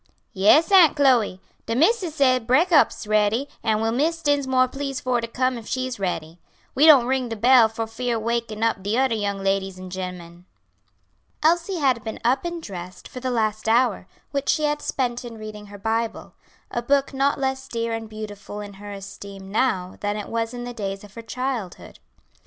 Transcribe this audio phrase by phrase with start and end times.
[0.33, 5.21] "Yes, Aunt Chloe; de missis say breakop's is ready, an' will Miss Dinsmore please for
[5.21, 6.39] to come if she's ready.
[6.73, 10.45] We don't ring de bell fear wakin' up de odder young ladies an' gemmen."
[11.43, 15.37] Elsie had been up and dressed for the last hour, which she had spent in
[15.37, 16.33] reading her Bible;
[16.71, 20.63] a book not less dear and beautiful in her esteem now than it was in
[20.63, 21.99] the days of her childhood.